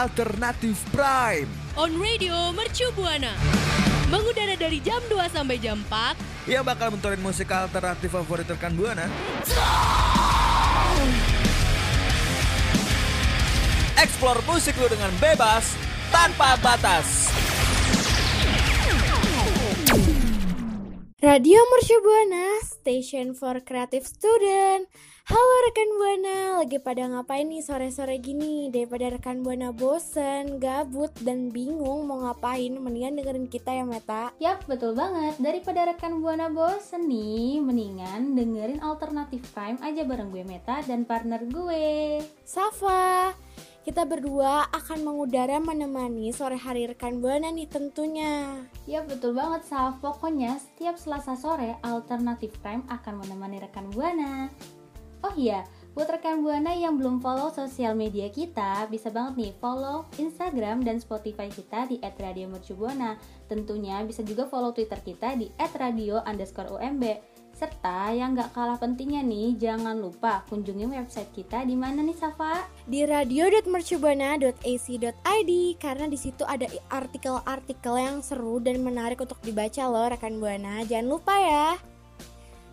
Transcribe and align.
Alternatif 0.00 0.80
Prime. 0.96 1.44
On 1.76 1.92
Radio 2.00 2.32
Mercu 2.56 2.88
Buana. 2.96 3.36
Mengudara 4.08 4.56
dari 4.56 4.80
jam 4.80 4.96
2 5.12 5.28
sampai 5.28 5.60
jam 5.60 5.76
4. 5.76 6.48
Yang 6.48 6.64
bakal 6.64 6.88
mentorin 6.88 7.20
musik 7.20 7.52
alternatif 7.52 8.08
favorit 8.08 8.48
rekan 8.48 8.72
Buana. 8.72 9.04
Explore 14.00 14.40
musik 14.48 14.72
lu 14.80 14.88
dengan 14.88 15.12
bebas 15.20 15.76
tanpa 16.08 16.56
batas. 16.64 17.28
Radio 21.20 21.60
Mercu 21.76 21.96
Buana, 22.00 22.64
Station 22.64 23.36
for 23.36 23.60
Creative 23.60 24.08
Student. 24.08 24.88
Halo 25.30 25.54
rekan 25.62 25.90
Buana, 25.94 26.58
lagi 26.58 26.82
pada 26.82 27.06
ngapain 27.06 27.46
nih 27.46 27.62
sore-sore 27.62 28.18
gini? 28.18 28.66
Daripada 28.66 29.14
rekan 29.14 29.46
Buana 29.46 29.70
bosen, 29.70 30.58
gabut, 30.58 31.14
dan 31.22 31.54
bingung 31.54 32.10
mau 32.10 32.26
ngapain, 32.26 32.74
mendingan 32.74 33.14
dengerin 33.14 33.46
kita 33.46 33.70
ya 33.70 33.86
Meta. 33.86 34.34
Yap, 34.42 34.66
betul 34.66 34.98
banget. 34.98 35.38
Daripada 35.38 35.86
rekan 35.86 36.18
Buana 36.18 36.50
bosen 36.50 37.06
nih, 37.06 37.62
mendingan 37.62 38.34
dengerin 38.34 38.82
Alternatif 38.82 39.46
Prime 39.54 39.78
aja 39.86 40.02
bareng 40.02 40.34
gue 40.34 40.42
Meta 40.42 40.82
dan 40.82 41.06
partner 41.06 41.46
gue. 41.46 42.26
Safa, 42.42 43.30
kita 43.86 44.02
berdua 44.10 44.66
akan 44.74 45.14
mengudara 45.14 45.62
menemani 45.62 46.34
sore 46.34 46.58
hari 46.58 46.90
rekan 46.90 47.22
Buana 47.22 47.54
nih 47.54 47.70
tentunya. 47.70 48.66
Yap, 48.90 49.06
betul 49.06 49.38
banget 49.38 49.62
Saf. 49.62 50.02
Pokoknya 50.02 50.58
setiap 50.58 50.98
Selasa 50.98 51.38
sore 51.38 51.78
Alternatif 51.86 52.50
Prime 52.58 52.82
akan 52.90 53.22
menemani 53.22 53.62
rekan 53.62 53.86
Buana. 53.94 54.50
Oh 55.20 55.36
iya, 55.36 55.68
buat 55.92 56.08
rekan 56.08 56.40
Buana 56.40 56.72
yang 56.72 56.96
belum 56.96 57.20
follow 57.20 57.52
sosial 57.52 57.92
media 57.92 58.32
kita, 58.32 58.88
bisa 58.88 59.12
banget 59.12 59.36
nih 59.36 59.52
follow 59.60 60.08
Instagram 60.16 60.80
dan 60.80 60.96
Spotify 60.96 61.52
kita 61.52 61.84
di 61.90 62.00
@radiomercubuana. 62.00 63.20
Tentunya 63.44 64.00
bisa 64.06 64.24
juga 64.24 64.48
follow 64.48 64.72
Twitter 64.72 64.96
kita 65.02 65.36
di 65.36 65.52
@radio_umb. 65.58 67.04
Serta 67.52 68.08
yang 68.16 68.32
gak 68.32 68.56
kalah 68.56 68.80
pentingnya 68.80 69.20
nih, 69.20 69.52
jangan 69.60 70.00
lupa 70.00 70.40
kunjungi 70.48 70.88
website 70.88 71.28
kita 71.36 71.68
di 71.68 71.76
mana 71.76 72.00
nih 72.00 72.16
Safa? 72.16 72.64
Di 72.88 73.04
radio.mercubuana.ac.id 73.04 75.52
karena 75.76 76.06
di 76.08 76.16
situ 76.16 76.48
ada 76.48 76.64
artikel-artikel 76.88 77.94
yang 78.00 78.24
seru 78.24 78.56
dan 78.64 78.80
menarik 78.80 79.20
untuk 79.20 79.36
dibaca 79.44 79.84
loh 79.84 80.08
rekan 80.08 80.40
Buana. 80.40 80.80
Jangan 80.88 81.12
lupa 81.12 81.36
ya. 81.36 81.89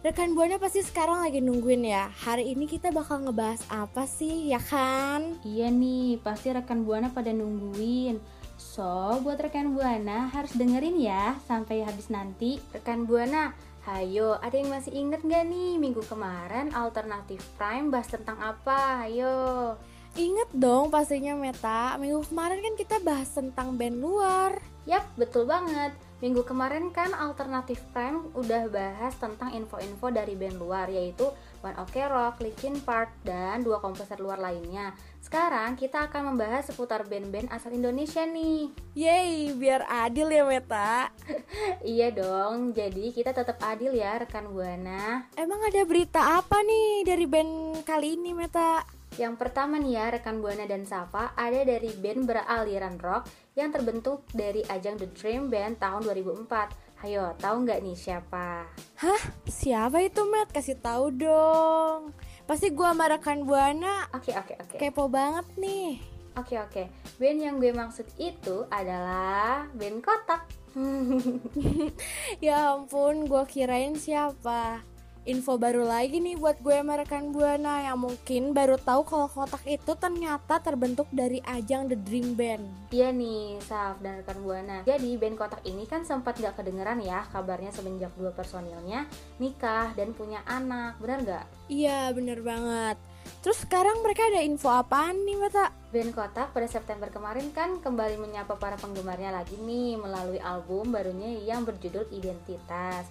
Rekan 0.06 0.38
Buana 0.38 0.62
pasti 0.62 0.86
sekarang 0.86 1.26
lagi 1.26 1.42
nungguin 1.42 1.82
ya. 1.82 2.14
Hari 2.22 2.54
ini 2.54 2.70
kita 2.70 2.94
bakal 2.94 3.26
ngebahas 3.26 3.66
apa 3.74 4.06
sih, 4.06 4.54
ya 4.54 4.62
kan? 4.62 5.42
Iya 5.42 5.74
nih, 5.74 6.22
pasti 6.22 6.54
rekan 6.54 6.86
Buana 6.86 7.10
pada 7.10 7.34
nungguin. 7.34 8.22
So, 8.62 9.18
buat 9.26 9.42
rekan 9.42 9.74
Buana 9.74 10.30
harus 10.30 10.54
dengerin 10.54 11.02
ya 11.02 11.34
sampai 11.50 11.82
habis 11.82 12.14
nanti. 12.14 12.62
Rekan 12.78 13.10
Buana, 13.10 13.58
hayo, 13.90 14.38
ada 14.38 14.54
yang 14.54 14.70
masih 14.70 14.94
inget 14.94 15.26
gak 15.26 15.50
nih 15.50 15.82
minggu 15.82 16.06
kemarin 16.06 16.70
Alternatif 16.78 17.42
Prime 17.58 17.90
bahas 17.90 18.06
tentang 18.06 18.38
apa? 18.38 19.02
Hayo. 19.02 19.82
Ingat 20.14 20.54
dong 20.54 20.94
pastinya 20.94 21.34
Meta, 21.34 21.98
minggu 21.98 22.22
kemarin 22.30 22.62
kan 22.62 22.74
kita 22.78 23.02
bahas 23.02 23.34
tentang 23.34 23.74
band 23.74 23.98
luar. 23.98 24.62
Yap, 24.86 25.10
betul 25.18 25.50
banget. 25.50 25.98
Minggu 26.18 26.42
kemarin 26.42 26.90
kan 26.90 27.14
Alternatif 27.14 27.78
Prime 27.94 28.34
udah 28.34 28.66
bahas 28.74 29.14
tentang 29.22 29.54
info-info 29.54 30.10
dari 30.10 30.34
band 30.34 30.58
luar 30.58 30.90
yaitu 30.90 31.30
One 31.62 31.78
Ok 31.78 32.02
Rock, 32.10 32.42
Linkin 32.42 32.82
Park, 32.82 33.14
dan 33.22 33.62
dua 33.62 33.78
komposer 33.78 34.18
luar 34.18 34.42
lainnya. 34.42 34.98
Sekarang 35.22 35.78
kita 35.78 36.10
akan 36.10 36.34
membahas 36.34 36.66
seputar 36.66 37.06
band-band 37.06 37.54
asal 37.54 37.70
Indonesia 37.70 38.26
nih. 38.26 38.74
Yeay, 38.98 39.54
biar 39.54 39.86
adil 39.86 40.34
ya 40.34 40.42
Meta. 40.42 41.14
iya 41.86 42.10
dong, 42.10 42.74
jadi 42.74 43.14
kita 43.14 43.38
tetap 43.38 43.62
adil 43.62 43.94
ya 43.94 44.18
rekan 44.18 44.50
Buana. 44.50 45.30
Emang 45.38 45.62
ada 45.70 45.86
berita 45.86 46.42
apa 46.42 46.66
nih 46.66 47.06
dari 47.06 47.26
band 47.30 47.86
kali 47.86 48.18
ini 48.18 48.34
Meta? 48.34 48.97
Yang 49.16 49.40
pertama 49.40 49.80
nih 49.80 49.96
ya 49.96 50.06
rekan 50.12 50.44
Buana 50.44 50.68
dan 50.68 50.84
Safa 50.84 51.32
ada 51.40 51.64
dari 51.64 51.88
band 51.96 52.28
beraliran 52.28 53.00
rock 53.00 53.32
yang 53.56 53.72
terbentuk 53.72 54.28
dari 54.36 54.60
ajang 54.68 55.00
The 55.00 55.08
Dream 55.16 55.48
Band 55.48 55.80
tahun 55.80 56.04
2004. 56.04 57.00
Hayo, 57.00 57.32
tahu 57.40 57.64
nggak 57.64 57.80
nih 57.88 57.96
siapa? 57.96 58.68
Hah? 59.00 59.22
Siapa 59.48 60.02
itu, 60.04 60.26
Matt? 60.28 60.52
Kasih 60.52 60.76
tahu 60.82 61.14
dong. 61.14 62.12
Pasti 62.44 62.74
gua 62.74 62.92
sama 62.92 63.08
rekan 63.08 63.48
Buana. 63.48 64.12
Oke, 64.12 64.36
oke, 64.36 64.54
oke. 64.60 64.76
Kepo 64.76 65.08
banget 65.08 65.46
nih. 65.56 66.02
Oke, 66.36 66.58
oke. 66.60 66.84
Band 67.18 67.40
yang 67.42 67.56
gue 67.58 67.72
maksud 67.74 68.06
itu 68.20 68.66
adalah 68.70 69.70
band 69.74 70.04
Kotak. 70.04 70.46
ya 72.46 72.78
ampun, 72.78 73.26
gua 73.26 73.46
kirain 73.50 73.98
siapa 73.98 74.86
info 75.28 75.60
baru 75.60 75.84
lagi 75.84 76.24
nih 76.24 76.40
buat 76.40 76.64
gue 76.64 76.72
sama 76.72 77.04
rekan 77.04 77.36
Buana 77.36 77.84
yang 77.84 78.00
mungkin 78.00 78.56
baru 78.56 78.80
tahu 78.80 79.04
kalau 79.04 79.28
kotak 79.28 79.60
itu 79.68 79.92
ternyata 80.00 80.64
terbentuk 80.64 81.04
dari 81.12 81.44
ajang 81.44 81.92
The 81.92 82.00
Dream 82.00 82.40
Band. 82.40 82.64
Iya 82.96 83.12
nih, 83.12 83.60
Saf 83.60 84.00
dan 84.00 84.24
rekan 84.24 84.40
Buana. 84.40 84.88
Jadi 84.88 85.20
band 85.20 85.36
kotak 85.36 85.60
ini 85.68 85.84
kan 85.84 86.08
sempat 86.08 86.40
gak 86.40 86.56
kedengeran 86.56 87.04
ya 87.04 87.28
kabarnya 87.28 87.76
semenjak 87.76 88.16
dua 88.16 88.32
personilnya 88.32 89.04
nikah 89.36 89.92
dan 90.00 90.16
punya 90.16 90.40
anak, 90.48 90.96
benar 91.04 91.20
gak? 91.28 91.46
Iya, 91.68 92.16
bener 92.16 92.40
banget. 92.40 92.96
Terus 93.44 93.68
sekarang 93.68 94.00
mereka 94.00 94.32
ada 94.32 94.40
info 94.40 94.72
apaan 94.72 95.28
nih 95.28 95.36
Mata? 95.36 95.76
Band 95.92 96.16
Kotak 96.16 96.56
pada 96.56 96.68
September 96.72 97.12
kemarin 97.12 97.52
kan 97.52 97.84
kembali 97.84 98.16
menyapa 98.16 98.56
para 98.56 98.80
penggemarnya 98.80 99.36
lagi 99.36 99.60
nih 99.60 100.00
melalui 100.00 100.40
album 100.40 100.96
barunya 100.96 101.36
yang 101.44 101.68
berjudul 101.68 102.08
Identitas 102.12 103.08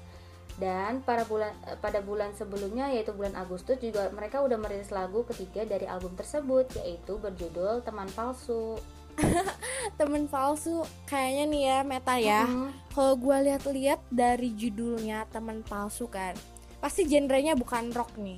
dan 0.57 1.05
pada 1.05 1.29
bulan 1.29 1.53
eh, 1.69 1.77
pada 1.77 2.01
bulan 2.01 2.33
sebelumnya 2.33 2.89
yaitu 2.89 3.13
bulan 3.13 3.37
Agustus 3.37 3.77
juga 3.77 4.09
mereka 4.13 4.41
udah 4.41 4.57
merilis 4.57 4.89
lagu 4.89 5.25
ketiga 5.29 5.69
dari 5.69 5.85
album 5.85 6.17
tersebut 6.17 6.65
yaitu 6.81 7.21
berjudul 7.21 7.85
Teman 7.85 8.09
Palsu. 8.17 8.81
Teman 9.99 10.29
palsu 10.29 10.85
kayaknya 11.09 11.45
nih 11.49 11.63
ya 11.65 11.79
meta 11.89 12.15
ya. 12.21 12.45
Mm 12.45 12.53
-hmm. 12.53 12.69
Kalau 12.93 13.15
gue 13.17 13.37
lihat-lihat 13.49 14.01
dari 14.13 14.53
judulnya 14.53 15.25
Teman 15.33 15.65
Palsu 15.65 16.05
kan, 16.05 16.37
pasti 16.85 17.09
genrenya 17.09 17.57
bukan 17.57 17.97
rock 17.97 18.13
nih. 18.21 18.37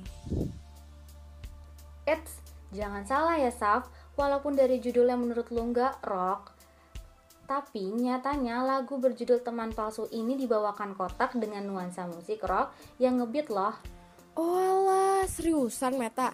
Eits, 2.07 2.39
jangan 2.71 3.03
salah 3.03 3.35
ya 3.35 3.51
Saf, 3.51 3.91
walaupun 4.15 4.55
dari 4.55 4.79
judulnya 4.79 5.19
menurut 5.19 5.51
lu 5.51 5.67
nggak 5.67 5.99
rock, 6.07 6.55
tapi 7.49 7.89
nyatanya 7.89 8.61
lagu 8.61 9.01
berjudul 9.01 9.41
Teman 9.41 9.73
Palsu 9.73 10.05
ini 10.13 10.37
dibawakan 10.37 10.93
kotak 10.93 11.33
dengan 11.33 11.65
nuansa 11.65 12.05
musik 12.05 12.45
rock 12.45 12.77
yang 13.01 13.17
ngebeat 13.17 13.49
loh. 13.49 13.73
Oh 14.37 14.53
alah, 14.53 15.25
seriusan 15.25 15.97
Meta? 15.97 16.29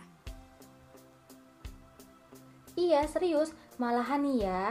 Iya 2.75 3.07
serius, 3.07 3.55
malahan 3.79 4.27
nih 4.27 4.43
ya. 4.43 4.63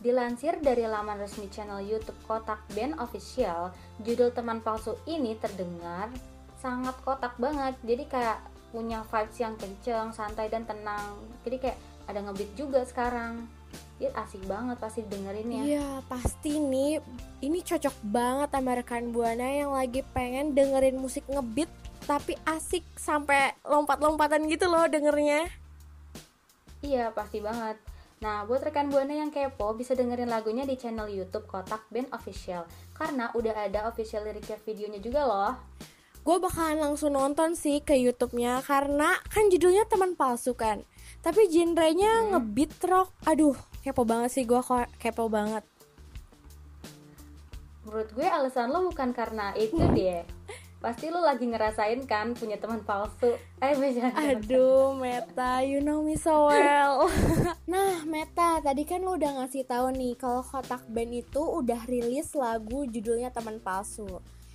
Dilansir 0.00 0.56
dari 0.64 0.88
laman 0.88 1.20
resmi 1.20 1.52
channel 1.52 1.84
YouTube 1.84 2.16
Kotak 2.24 2.64
Band 2.72 2.96
Official, 2.96 3.68
judul 4.00 4.32
Teman 4.32 4.64
Palsu 4.64 4.96
ini 5.04 5.36
terdengar 5.36 6.08
sangat 6.56 6.96
kotak 7.04 7.36
banget. 7.36 7.76
Jadi 7.84 8.08
kayak 8.08 8.40
punya 8.72 9.04
vibes 9.04 9.36
yang 9.36 9.52
kenceng, 9.60 10.08
santai 10.16 10.48
dan 10.48 10.64
tenang. 10.64 11.20
Jadi 11.44 11.60
kayak 11.60 11.78
ada 12.08 12.24
ngebeat 12.24 12.56
juga 12.56 12.80
sekarang 12.88 13.59
asik 14.00 14.42
banget 14.48 14.76
pasti 14.80 15.04
dengerin 15.04 15.48
ya 15.50 15.62
iya 15.62 15.88
pasti 16.08 16.56
nih. 16.56 17.04
Ini 17.40 17.58
cocok 17.64 17.96
banget 18.08 18.48
sama 18.52 18.72
rekan 18.76 19.12
buana 19.12 19.48
yang 19.48 19.72
lagi 19.72 20.00
pengen 20.12 20.52
dengerin 20.56 20.96
musik 20.96 21.24
ngebeat 21.28 21.68
tapi 22.08 22.34
asik 22.48 22.82
sampai 22.96 23.54
lompat-lompatan 23.64 24.48
gitu 24.48 24.66
loh 24.66 24.88
dengernya. 24.88 25.46
Iya 26.80 27.12
pasti 27.12 27.44
banget. 27.44 27.76
Nah, 28.20 28.44
buat 28.44 28.60
rekan 28.60 28.92
Buana 28.92 29.16
yang 29.16 29.32
kepo 29.32 29.72
bisa 29.72 29.96
dengerin 29.96 30.28
lagunya 30.28 30.68
di 30.68 30.76
channel 30.76 31.08
YouTube 31.08 31.48
Kotak 31.48 31.88
Band 31.88 32.12
Official. 32.12 32.68
Karena 32.92 33.32
udah 33.32 33.64
ada 33.64 33.88
official 33.88 34.28
liriknya 34.28 34.60
videonya 34.60 35.00
juga 35.00 35.24
loh. 35.24 35.52
Gue 36.20 36.36
bakalan 36.36 36.84
langsung 36.84 37.16
nonton 37.16 37.56
sih 37.56 37.80
ke 37.80 37.96
YouTube-nya 37.96 38.60
karena 38.60 39.16
kan 39.32 39.48
judulnya 39.48 39.88
teman 39.88 40.20
palsu 40.20 40.52
kan. 40.52 40.84
Tapi 41.20 41.52
genrenya 41.52 42.24
hmm. 42.24 42.28
ngebeat 42.32 42.72
rock. 42.88 43.12
Aduh, 43.28 43.56
kepo 43.84 44.08
banget 44.08 44.32
sih 44.32 44.44
gue 44.48 44.60
kepo 44.96 45.28
banget. 45.28 45.64
Menurut 47.84 48.08
gue 48.12 48.24
alasan 48.24 48.72
lo 48.72 48.88
bukan 48.88 49.12
karena 49.12 49.52
itu 49.56 49.76
deh. 49.92 50.24
Pasti 50.80 51.12
lo 51.12 51.20
lagi 51.20 51.44
ngerasain 51.44 52.08
kan 52.08 52.32
punya 52.32 52.56
teman 52.56 52.80
palsu. 52.88 53.36
Eh 53.60 53.76
bisa 53.76 54.08
aduh 54.16 54.96
Meta 54.96 55.60
you 55.60 55.84
know 55.84 56.00
me 56.00 56.16
so 56.16 56.48
well. 56.48 57.04
Nah 57.72 58.00
Meta 58.08 58.64
tadi 58.64 58.88
kan 58.88 59.04
lo 59.04 59.20
udah 59.20 59.44
ngasih 59.44 59.68
tahu 59.68 59.92
nih 59.92 60.16
kalau 60.16 60.40
kotak 60.40 60.80
band 60.88 61.12
itu 61.12 61.42
udah 61.44 61.84
rilis 61.84 62.32
lagu 62.32 62.88
judulnya 62.88 63.28
teman 63.28 63.60
palsu. 63.60 64.08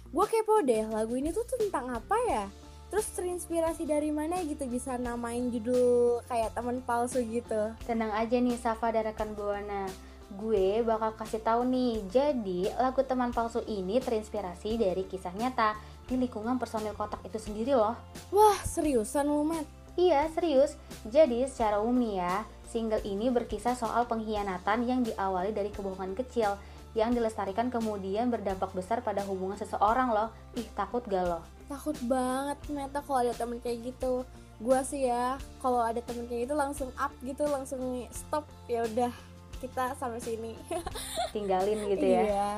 Gue 0.10 0.26
kepo 0.26 0.66
deh 0.66 0.90
lagu 0.90 1.14
ini 1.14 1.30
tuh 1.30 1.46
tentang 1.46 1.94
apa 1.94 2.18
ya 2.26 2.46
Terus 2.94 3.08
terinspirasi 3.18 3.84
dari 3.90 4.14
mana 4.14 4.40
gitu 4.46 4.64
bisa 4.70 4.96
namain 4.96 5.50
judul 5.50 6.22
kayak 6.30 6.54
teman 6.54 6.80
palsu 6.86 7.20
gitu? 7.26 7.74
Tenang 7.84 8.14
aja 8.14 8.38
nih 8.38 8.56
Safa 8.56 8.94
dan 8.94 9.10
rekan 9.10 9.34
Buana. 9.34 9.90
Gue 10.38 10.82
bakal 10.86 11.14
kasih 11.18 11.42
tahu 11.42 11.66
nih. 11.70 12.02
Jadi, 12.10 12.70
lagu 12.78 13.02
teman 13.06 13.34
palsu 13.34 13.62
ini 13.66 14.02
terinspirasi 14.02 14.78
dari 14.78 15.06
kisah 15.06 15.34
nyata 15.34 15.78
di 16.06 16.18
lingkungan 16.18 16.62
personil 16.62 16.94
kotak 16.94 17.22
itu 17.26 17.38
sendiri 17.42 17.74
loh. 17.74 17.98
Wah, 18.30 18.58
seriusan 18.66 19.30
lu, 19.30 19.46
Matt? 19.46 19.66
Iya, 19.96 20.28
serius. 20.34 20.78
Jadi, 21.08 21.46
secara 21.50 21.82
umum 21.82 22.02
nih 22.04 22.22
ya, 22.22 22.36
single 22.70 23.02
ini 23.08 23.32
berkisah 23.32 23.78
soal 23.78 24.04
pengkhianatan 24.10 24.84
yang 24.84 25.02
diawali 25.06 25.56
dari 25.56 25.72
kebohongan 25.72 26.18
kecil 26.18 26.60
yang 26.96 27.12
dilestarikan 27.12 27.68
kemudian 27.68 28.32
berdampak 28.32 28.72
besar 28.72 29.04
pada 29.04 29.22
hubungan 29.28 29.60
seseorang 29.60 30.16
loh. 30.16 30.32
Ih, 30.56 30.66
takut 30.74 31.04
gak 31.06 31.28
loh? 31.28 31.44
Takut 31.68 31.94
banget 32.08 32.58
Meta 32.72 33.04
kalau 33.04 33.20
ada 33.20 33.36
temen 33.36 33.60
kayak 33.60 33.94
gitu. 33.94 34.24
Gua 34.64 34.80
sih 34.88 35.12
ya, 35.12 35.36
kalau 35.60 35.84
ada 35.84 36.00
temen 36.00 36.24
kayak 36.32 36.48
gitu 36.48 36.56
langsung 36.56 36.90
up 36.96 37.12
gitu, 37.20 37.44
langsung 37.52 38.08
stop. 38.16 38.48
Ya 38.72 38.88
udah, 38.88 39.12
kita 39.60 39.92
sampai 40.00 40.24
sini. 40.24 40.56
Tinggalin 41.36 41.84
gitu 41.92 42.08
ya. 42.08 42.24
Iya. 42.24 42.54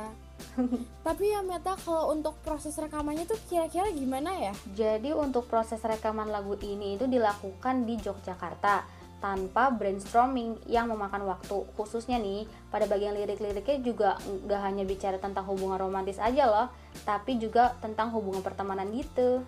Tapi 1.01 1.33
ya 1.33 1.41
Meta 1.41 1.73
kalau 1.81 2.13
untuk 2.13 2.37
proses 2.45 2.77
rekamannya 2.77 3.25
tuh 3.25 3.37
kira-kira 3.49 3.89
gimana 3.89 4.33
ya? 4.37 4.53
Jadi 4.73 5.13
untuk 5.13 5.49
proses 5.49 5.81
rekaman 5.81 6.29
lagu 6.29 6.53
ini 6.61 6.93
itu 6.97 7.09
dilakukan 7.09 7.85
di 7.85 7.97
Yogyakarta 8.01 8.96
tanpa 9.17 9.73
brainstorming 9.73 10.61
yang 10.69 10.89
memakan 10.93 11.25
waktu. 11.25 11.65
Khususnya 11.73 12.21
nih 12.21 12.45
pada 12.69 12.85
bagian 12.85 13.17
lirik-liriknya 13.17 13.77
juga 13.81 14.09
nggak 14.21 14.61
hanya 14.61 14.83
bicara 14.85 15.17
tentang 15.17 15.45
hubungan 15.49 15.81
romantis 15.81 16.21
aja 16.21 16.45
loh 16.45 16.67
tapi 17.05 17.37
juga 17.41 17.73
tentang 17.81 18.13
hubungan 18.13 18.45
pertemanan 18.45 18.89
gitu. 18.93 19.41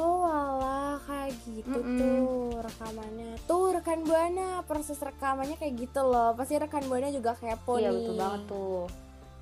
Oh 0.00 0.24
alah 0.24 0.96
kayak 1.04 1.36
gitu 1.44 1.76
Mm-mm. 1.76 1.98
tuh 2.00 2.56
rekamannya. 2.64 3.32
Tuh 3.44 3.66
rekan 3.76 4.00
Buana 4.08 4.64
proses 4.64 4.96
rekamannya 4.96 5.60
kayak 5.60 5.74
gitu 5.76 6.00
loh. 6.00 6.32
Pasti 6.32 6.56
rekan 6.56 6.88
Buana 6.88 7.12
juga 7.12 7.36
kepo 7.36 7.76
iya 7.76 7.92
nih. 7.92 7.96
betul 8.00 8.14
banget 8.16 8.42
tuh. 8.48 8.82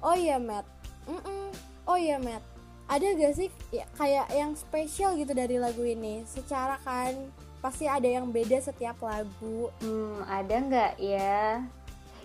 Oh 0.03 0.17
iya 0.19 0.37
Matt. 0.43 0.67
Mm-mm. 1.07 1.55
Oh 1.87 1.95
iya 1.95 2.19
Matt 2.19 2.50
Ada 2.91 3.07
gak 3.15 3.35
sih 3.39 3.49
ya, 3.71 3.87
kayak 3.95 4.27
yang 4.35 4.59
spesial 4.59 5.15
gitu 5.15 5.31
dari 5.31 5.63
lagu 5.63 5.87
ini? 5.87 6.27
Secara 6.27 6.75
kan 6.83 7.15
pasti 7.63 7.87
ada 7.87 8.09
yang 8.11 8.35
beda 8.35 8.59
setiap 8.59 8.99
lagu. 8.99 9.71
Hmm 9.79 10.27
ada 10.27 10.59
nggak? 10.59 10.93
Ya 10.99 11.63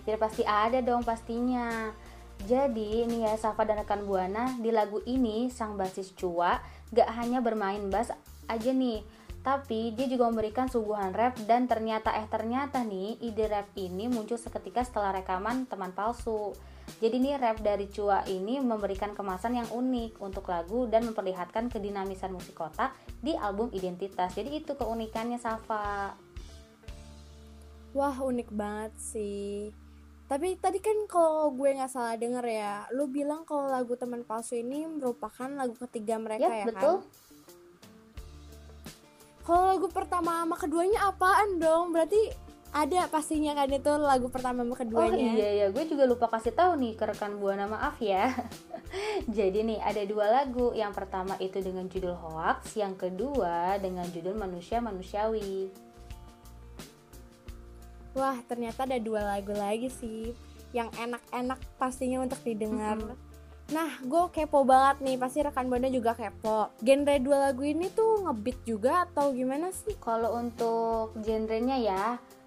ya 0.02 0.16
pasti 0.18 0.42
ada 0.42 0.82
dong 0.82 1.06
pastinya. 1.06 1.94
Jadi 2.50 3.06
nih 3.06 3.30
ya 3.30 3.32
Safa 3.38 3.62
dan 3.62 3.78
rekan 3.78 4.02
Buana 4.10 4.58
di 4.58 4.74
lagu 4.74 4.98
ini 5.06 5.48
sang 5.54 5.78
basis 5.78 6.10
Cua 6.18 6.58
gak 6.90 7.14
hanya 7.14 7.38
bermain 7.38 7.86
bass 7.86 8.10
aja 8.50 8.74
nih. 8.74 9.06
Tapi 9.46 9.94
dia 9.94 10.10
juga 10.10 10.26
memberikan 10.26 10.66
suguhan 10.66 11.14
rap 11.14 11.38
dan 11.46 11.70
ternyata 11.70 12.10
eh 12.18 12.26
ternyata 12.26 12.82
nih 12.82 13.22
ide 13.22 13.46
rap 13.46 13.70
ini 13.78 14.10
muncul 14.10 14.34
seketika 14.34 14.82
setelah 14.82 15.14
rekaman 15.14 15.70
teman 15.70 15.94
palsu 15.94 16.50
jadi 16.96 17.16
nih 17.20 17.36
rap 17.36 17.60
dari 17.60 17.92
Cua 17.92 18.24
ini 18.24 18.56
memberikan 18.62 19.12
kemasan 19.12 19.60
yang 19.60 19.68
unik 19.68 20.16
untuk 20.22 20.48
lagu 20.48 20.88
dan 20.88 21.04
memperlihatkan 21.04 21.68
kedinamisan 21.68 22.32
musik 22.32 22.56
kotak 22.56 22.96
di 23.20 23.36
album 23.36 23.68
Identitas 23.76 24.32
jadi 24.32 24.64
itu 24.64 24.72
keunikannya 24.72 25.36
Safa 25.36 26.16
Wah 27.96 28.16
unik 28.20 28.52
banget 28.52 28.92
sih 29.00 29.72
Tapi 30.28 30.60
tadi 30.60 30.84
kan 30.84 31.08
kalau 31.08 31.48
gue 31.56 31.80
nggak 31.80 31.88
salah 31.88 32.12
denger 32.20 32.44
ya 32.44 32.84
Lu 32.92 33.08
bilang 33.08 33.48
kalau 33.48 33.72
lagu 33.72 33.96
teman 33.96 34.20
palsu 34.20 34.60
ini 34.60 34.84
merupakan 34.84 35.48
lagu 35.48 35.72
ketiga 35.88 36.20
mereka 36.20 36.44
Yap, 36.44 36.52
ya 36.60 36.64
betul. 36.68 36.94
kan 37.00 37.08
Kalau 39.48 39.64
lagu 39.72 39.88
pertama 39.88 40.44
sama 40.44 40.56
keduanya 40.60 41.08
apaan 41.08 41.56
dong? 41.56 41.96
Berarti 41.96 42.45
ada 42.76 43.08
pastinya 43.08 43.56
kan 43.56 43.72
itu 43.72 43.88
lagu 43.96 44.28
pertama 44.28 44.60
sama 44.60 44.76
Oh 44.76 44.78
keduanya 44.78 45.32
iya 45.32 45.48
ya, 45.64 45.66
gue 45.72 45.84
juga 45.88 46.04
lupa 46.04 46.28
kasih 46.28 46.52
tahu 46.52 46.76
nih 46.76 46.92
ke 46.92 47.08
rekan 47.08 47.40
buana 47.40 47.64
maaf 47.64 47.96
ya. 48.04 48.28
Jadi 49.38 49.64
nih 49.64 49.78
ada 49.80 50.04
dua 50.04 50.28
lagu. 50.28 50.76
Yang 50.76 50.92
pertama 50.92 51.40
itu 51.40 51.56
dengan 51.64 51.88
judul 51.88 52.12
Hoax, 52.12 52.76
yang 52.76 52.92
kedua 52.92 53.80
dengan 53.80 54.04
judul 54.12 54.36
Manusia 54.36 54.84
Manusiawi. 54.84 55.72
Wah 58.16 58.40
ternyata 58.48 58.88
ada 58.88 58.96
dua 58.96 59.20
lagu 59.20 59.52
lagi 59.52 59.92
sih 59.92 60.32
Yang 60.72 60.88
enak-enak 60.96 61.60
pastinya 61.76 62.24
untuk 62.24 62.40
didengar 62.40 62.96
Nah 63.68 63.90
gue 64.00 64.24
kepo 64.32 64.64
banget 64.64 65.04
nih 65.04 65.16
Pasti 65.20 65.44
rekan 65.44 65.68
Buana 65.68 65.92
juga 65.92 66.16
kepo 66.16 66.72
Genre 66.80 67.16
dua 67.20 67.52
lagu 67.52 67.60
ini 67.60 67.92
tuh 67.92 68.24
ngebeat 68.24 68.58
juga 68.64 69.04
atau 69.04 69.36
gimana 69.36 69.68
sih? 69.68 69.92
Kalau 70.00 70.32
untuk 70.32 71.12
genrenya 71.20 71.76
ya, 71.76 72.04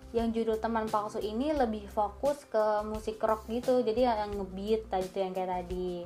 yang 0.09 0.33
judul 0.33 0.57
Teman 0.57 0.89
Palsu 0.89 1.21
ini 1.21 1.53
lebih 1.53 1.85
fokus 1.89 2.41
ke 2.49 2.81
musik 2.85 3.21
rock 3.21 3.45
gitu. 3.45 3.85
Jadi 3.85 4.09
yang 4.09 4.33
ngebeat 4.33 4.89
tadi 4.89 5.05
tuh 5.13 5.21
yang 5.21 5.33
kayak 5.37 5.51
tadi. 5.61 6.01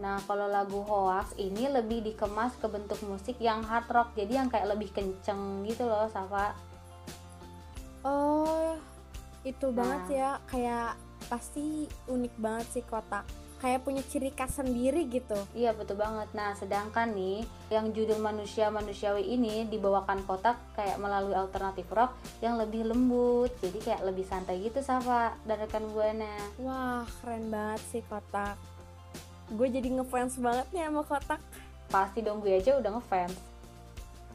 Nah, 0.00 0.16
kalau 0.24 0.48
lagu 0.48 0.80
Hoax 0.82 1.36
ini 1.36 1.68
lebih 1.68 2.00
dikemas 2.00 2.56
ke 2.56 2.66
bentuk 2.66 2.98
musik 3.04 3.36
yang 3.38 3.60
hard 3.62 3.86
rock. 3.92 4.08
Jadi 4.16 4.32
yang 4.34 4.48
kayak 4.48 4.72
lebih 4.72 4.90
kenceng 4.90 5.62
gitu 5.68 5.84
loh, 5.84 6.08
Safa. 6.08 6.56
Oh, 8.00 8.74
itu 9.44 9.66
Nah. 9.70 9.76
banget 9.76 10.02
ya. 10.16 10.30
Kayak 10.48 10.96
pasti 11.28 11.84
unik 12.08 12.34
banget 12.40 12.66
sih 12.72 12.84
kotak. 12.88 13.28
Kayak 13.60 13.84
punya 13.84 14.00
ciri 14.08 14.32
khas 14.32 14.56
sendiri 14.56 15.04
gitu. 15.12 15.36
Iya 15.52 15.76
betul 15.76 16.00
banget. 16.00 16.32
Nah 16.32 16.56
sedangkan 16.56 17.12
nih 17.12 17.44
yang 17.68 17.92
judul 17.92 18.16
manusia 18.16 18.72
manusiawi 18.72 19.36
ini 19.36 19.68
dibawakan 19.68 20.24
kotak 20.24 20.56
kayak 20.72 20.96
melalui 20.96 21.36
alternatif 21.36 21.84
rock 21.92 22.16
yang 22.40 22.56
lebih 22.56 22.88
lembut. 22.88 23.52
Jadi 23.60 23.78
kayak 23.84 24.02
lebih 24.08 24.24
santai 24.24 24.64
gitu 24.64 24.80
Safa 24.80 25.36
dan 25.44 25.60
rekan 25.60 25.84
buana. 25.92 26.40
Wah, 26.56 27.04
keren 27.20 27.52
banget 27.52 27.80
sih 27.92 28.02
kotak. 28.08 28.56
Gue 29.52 29.68
jadi 29.68 29.92
ngefans 29.92 30.40
banget 30.40 30.66
nih 30.72 30.88
sama 30.88 31.02
kotak. 31.04 31.40
Pasti 31.92 32.24
dong 32.24 32.40
gue 32.40 32.56
aja 32.56 32.80
udah 32.80 32.96
ngefans. 32.96 33.36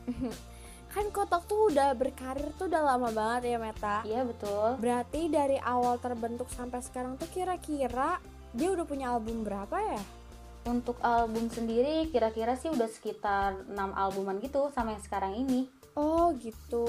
Kan 0.96 1.12
kotak 1.12 1.44
tuh 1.44 1.76
udah 1.76 1.92
berkarir 1.92 2.56
tuh 2.56 2.72
udah 2.72 2.96
lama 2.96 3.12
banget 3.12 3.52
ya 3.52 3.58
Meta. 3.60 3.98
Iya 4.08 4.24
betul. 4.24 4.80
Berarti 4.80 5.28
dari 5.28 5.60
awal 5.60 6.00
terbentuk 6.00 6.48
sampai 6.48 6.80
sekarang 6.80 7.20
tuh 7.20 7.28
kira-kira 7.28 8.16
dia 8.56 8.72
udah 8.72 8.88
punya 8.88 9.12
album 9.12 9.44
berapa 9.44 9.76
ya? 9.76 10.02
Untuk 10.66 10.98
album 11.04 11.52
sendiri 11.52 12.10
kira-kira 12.10 12.58
sih 12.58 12.74
udah 12.74 12.90
sekitar 12.90 13.68
6 13.70 13.76
albuman 13.76 14.42
gitu 14.42 14.72
sama 14.74 14.98
yang 14.98 15.04
sekarang 15.04 15.36
ini. 15.38 15.70
Oh 15.94 16.34
gitu. 16.42 16.88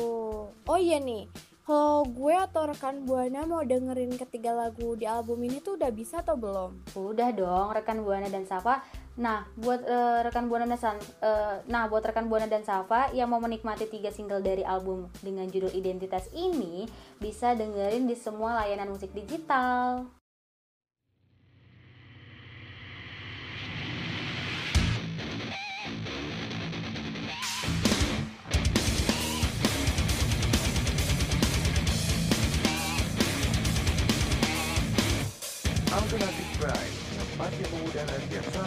Oh 0.50 0.79
iya 0.81 0.97
nih. 0.97 1.29
Kalau 1.67 2.07
gue 2.07 2.31
atau 2.31 2.71
rekan 2.71 3.02
Buana 3.02 3.43
mau 3.43 3.59
dengerin 3.67 4.14
ketiga 4.14 4.55
lagu 4.55 4.95
di 4.95 5.02
album 5.02 5.43
ini 5.43 5.59
tuh 5.59 5.75
udah 5.75 5.91
bisa 5.91 6.23
atau 6.23 6.38
belum? 6.38 6.95
Udah 6.95 7.35
dong 7.35 7.75
rekan 7.75 8.07
Buana 8.07 8.31
dan 8.31 8.47
Safa. 8.47 8.87
Nah, 9.19 9.50
buat 9.59 9.83
eh, 9.83 10.31
rekan 10.31 10.47
Buana 10.47 10.71
dan 10.71 10.79
San- 10.79 11.02
eh, 11.02 11.67
nah 11.67 11.91
buat 11.91 12.07
rekan 12.07 12.31
Buana 12.31 12.47
dan 12.47 12.62
Safa 12.62 13.11
yang 13.11 13.35
mau 13.35 13.43
menikmati 13.43 13.91
tiga 13.91 14.14
single 14.14 14.47
dari 14.47 14.62
album 14.62 15.11
dengan 15.26 15.50
judul 15.50 15.75
Identitas 15.75 16.31
ini 16.38 16.87
bisa 17.19 17.59
dengerin 17.59 18.07
di 18.07 18.14
semua 18.14 18.62
layanan 18.62 18.87
musik 18.87 19.11
digital. 19.11 20.07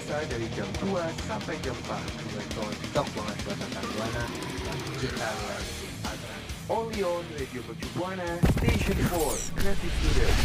Selasa 0.10 0.26
dari 0.26 0.50
jam 0.58 0.66
2 0.90 0.90
sampai 1.30 1.54
jam 1.62 1.78
4 1.86 1.94
Dengan 2.18 2.46
tol 2.58 2.72
TikTok 2.82 3.08
banget 3.14 3.38
buat 3.46 3.58
tentang 3.62 3.86
Buana 3.94 4.26
Digital 4.98 5.38
Only 6.66 7.02
on 7.06 7.26
Radio 7.38 7.62
Mercu 7.70 7.88
Buana 7.94 8.30
Station 8.58 8.98
4 9.06 9.54
Creative 9.54 9.94
Student 10.02 10.38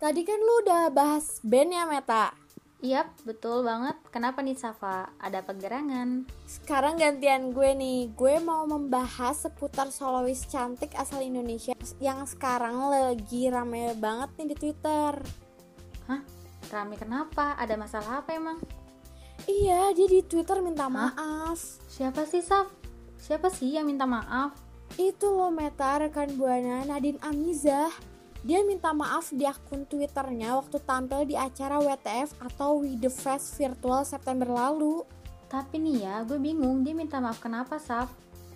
Tadi 0.00 0.24
kan 0.24 0.40
lu 0.40 0.54
udah 0.64 0.88
bahas 0.88 1.44
band 1.44 1.76
ya 1.76 1.84
Meta. 1.84 2.32
Yap, 2.80 3.12
betul 3.28 3.60
banget. 3.60 3.92
Kenapa 4.08 4.40
nih 4.40 4.56
Safa? 4.56 5.12
Ada 5.20 5.44
pegerangan? 5.44 6.24
Sekarang 6.48 6.96
gantian 6.96 7.52
gue 7.52 7.76
nih. 7.76 8.08
Gue 8.16 8.40
mau 8.40 8.64
membahas 8.64 9.44
seputar 9.44 9.92
solois 9.92 10.48
cantik 10.48 10.96
asal 10.96 11.20
Indonesia 11.20 11.76
yang 12.00 12.24
sekarang 12.24 12.80
lagi 12.88 13.52
rame 13.52 13.92
banget 14.00 14.32
nih 14.40 14.48
di 14.52 14.56
Twitter. 14.56 15.12
Hah? 16.08 16.24
Rame 16.72 16.96
kenapa? 16.96 17.52
Ada 17.60 17.76
masalah 17.76 18.24
apa 18.24 18.32
emang? 18.32 18.56
Iya, 19.44 19.92
dia 19.92 20.08
di 20.08 20.24
Twitter 20.24 20.64
minta 20.64 20.88
maaf. 20.88 21.60
Siapa 21.84 22.24
sih 22.24 22.40
Saf? 22.40 22.72
Siapa 23.20 23.52
sih 23.52 23.76
yang 23.76 23.84
minta 23.84 24.08
maaf? 24.08 24.56
Itu 24.96 25.28
loh 25.36 25.52
Meta 25.52 26.00
rekan 26.00 26.32
Buana 26.40 26.88
Nadine 26.88 27.20
Amizah. 27.20 27.92
Dia 28.40 28.64
minta 28.64 28.96
maaf 28.96 29.36
di 29.36 29.44
akun 29.44 29.84
Twitternya 29.84 30.56
waktu 30.56 30.80
tampil 30.88 31.28
di 31.28 31.36
acara 31.36 31.76
WTF 31.76 32.40
atau 32.40 32.80
We 32.80 32.96
The 32.96 33.12
Fest 33.12 33.60
virtual 33.60 34.00
September 34.08 34.48
lalu. 34.48 35.04
Tapi 35.44 35.76
nih 35.76 36.08
ya, 36.08 36.14
gue 36.24 36.40
bingung 36.40 36.80
dia 36.80 36.96
minta 36.96 37.20
maaf 37.20 37.36
kenapa, 37.36 37.76
Saf? 37.76 38.08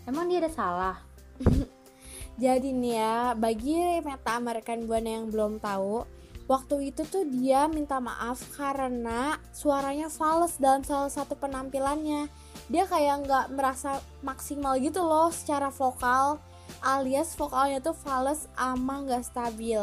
Emang 0.09 0.25
dia 0.33 0.41
ada 0.41 0.49
salah? 0.49 0.97
Jadi 2.41 2.73
nih 2.73 2.97
ya, 2.97 3.37
bagi 3.37 4.01
Meta 4.01 4.41
American 4.41 4.89
Buana 4.89 5.21
yang 5.21 5.29
belum 5.29 5.61
tahu, 5.61 6.09
waktu 6.49 6.89
itu 6.89 7.05
tuh 7.05 7.29
dia 7.29 7.69
minta 7.69 8.01
maaf 8.01 8.41
karena 8.57 9.37
suaranya 9.53 10.09
fals 10.09 10.57
dalam 10.57 10.81
salah 10.81 11.13
satu 11.13 11.37
penampilannya. 11.37 12.33
Dia 12.73 12.89
kayak 12.89 13.29
nggak 13.29 13.47
merasa 13.53 14.01
maksimal 14.25 14.81
gitu 14.81 15.05
loh 15.05 15.29
secara 15.29 15.69
vokal, 15.69 16.41
alias 16.85 17.33
vokalnya 17.33 17.81
tuh 17.81 17.97
fals 17.97 18.47
ama 18.55 19.01
nggak 19.09 19.25
stabil. 19.25 19.81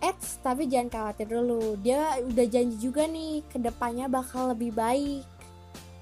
Eits, 0.00 0.40
tapi 0.40 0.68
jangan 0.68 0.88
khawatir 0.88 1.28
dulu. 1.28 1.76
Dia 1.80 2.18
udah 2.24 2.46
janji 2.48 2.76
juga 2.80 3.04
nih, 3.04 3.44
ke 3.48 3.60
depannya 3.60 4.08
bakal 4.08 4.56
lebih 4.56 4.72
baik. 4.72 5.24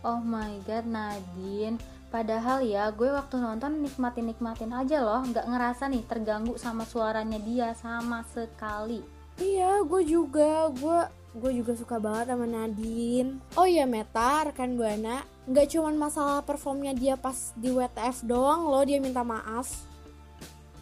Oh 0.02 0.22
my 0.22 0.62
god, 0.66 0.86
Nadine. 0.86 1.78
Padahal 2.10 2.62
ya, 2.66 2.90
gue 2.90 3.10
waktu 3.10 3.38
nonton 3.38 3.82
nikmatin-nikmatin 3.82 4.74
aja 4.74 5.00
loh, 5.02 5.22
nggak 5.22 5.46
ngerasa 5.46 5.86
nih 5.86 6.02
terganggu 6.06 6.58
sama 6.58 6.82
suaranya 6.82 7.38
dia 7.38 7.74
sama 7.78 8.26
sekali. 8.30 9.02
Iya, 9.38 9.86
gue 9.86 10.02
juga. 10.02 10.68
Gue 10.74 11.06
gue 11.32 11.64
juga 11.64 11.72
suka 11.72 11.96
banget 11.96 12.28
sama 12.28 12.44
Nadine. 12.44 13.40
Oh 13.56 13.64
iya 13.64 13.88
Meta, 13.88 14.44
rekan 14.44 14.76
Buana, 14.76 15.24
nggak 15.48 15.72
cuman 15.72 15.96
masalah 15.96 16.44
performnya 16.44 16.92
dia 16.92 17.16
pas 17.16 17.56
di 17.56 17.72
WTF 17.72 18.28
doang 18.28 18.68
loh 18.68 18.84
dia 18.84 19.00
minta 19.00 19.24
maaf. 19.24 19.91